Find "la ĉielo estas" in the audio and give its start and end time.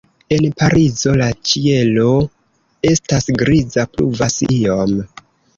1.21-3.29